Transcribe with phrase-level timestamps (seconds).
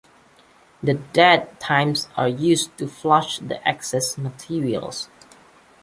[0.81, 4.95] The dead times are used to flush the excess material.